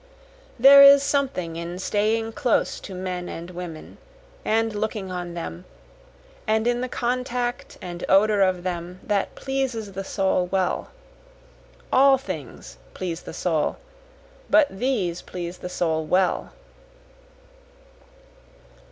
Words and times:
There 0.57 0.81
is 0.81 1.03
something 1.03 1.57
in 1.57 1.77
staying 1.77 2.31
close 2.33 2.79
to 2.79 2.95
men 2.95 3.29
and 3.29 3.51
women 3.51 3.99
and 4.43 4.73
looking 4.73 5.11
on 5.11 5.35
them, 5.35 5.65
and 6.47 6.65
in 6.65 6.81
the 6.81 6.89
contact 6.89 7.77
and 7.83 8.03
odor 8.09 8.41
of 8.41 8.63
them, 8.63 8.99
that 9.03 9.35
pleases 9.35 9.91
the 9.91 10.03
soul 10.03 10.47
well, 10.47 10.89
All 11.93 12.17
things 12.17 12.79
please 12.95 13.21
the 13.21 13.31
soul, 13.35 13.77
but 14.49 14.65
these 14.79 15.21
please 15.21 15.59
the 15.59 15.69
soul 15.69 16.03
well. 16.03 16.51